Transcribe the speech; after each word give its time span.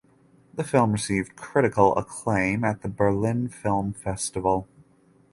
The 0.55 0.63
film 0.63 0.93
received 0.93 1.35
critical 1.35 1.95
acclaim 1.95 2.63
at 2.63 2.81
the 2.81 2.87
Berlin 2.89 3.49
Film 3.49 3.93
Festival. 3.93 4.67